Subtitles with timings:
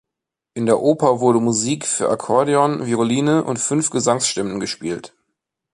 [0.55, 5.13] In der Oper wurde Musik für Akkordeon, Violine und fünf Gesangsstimmen gespielt.